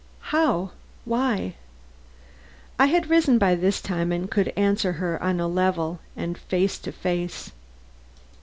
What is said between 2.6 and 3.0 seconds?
I